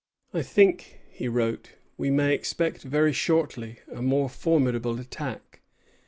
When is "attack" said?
4.99-5.61